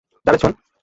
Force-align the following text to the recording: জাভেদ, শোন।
জাভেদ, 0.25 0.39
শোন। 0.41 0.53